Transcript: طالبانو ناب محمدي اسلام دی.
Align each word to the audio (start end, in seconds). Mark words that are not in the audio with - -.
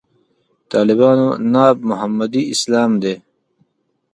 طالبانو 0.71 1.27
ناب 1.53 1.77
محمدي 1.89 2.43
اسلام 2.53 2.91
دی. 3.01 3.15